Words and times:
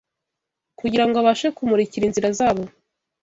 kugira 0.79 1.03
ngo 1.07 1.15
abashe 1.21 1.47
kumurikira 1.55 2.03
inzira 2.05 2.29
zabo; 2.39 2.63